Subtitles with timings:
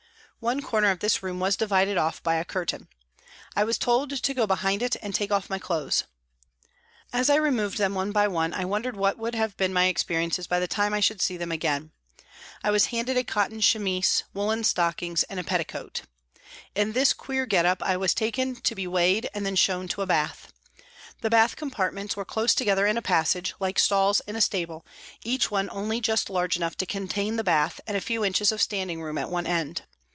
[0.43, 2.87] One corner of this room was divided off by a curtain.
[3.55, 6.05] I was told to go behind it and take off my clothes.
[7.13, 10.47] As I removed them one by one I wondered what would have been my experiences
[10.47, 11.91] by the time I should see them again.
[12.63, 16.01] I was handed a cotton chemise, woollen stockings and a petticoat.
[16.73, 19.29] In this 76 PRISONS AND PRISONERS queer get up I was taken to be weighed
[19.35, 20.51] and then shown to a bath.
[21.21, 24.87] The bath compartments were close together in a passage, like stalls in a stable,
[25.23, 28.59] each one only just large enough to contain the bath and a few inches of
[28.59, 29.83] standing room at one end.